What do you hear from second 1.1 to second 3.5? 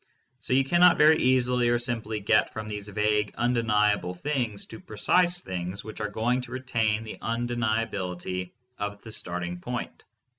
easily or simply get from these vague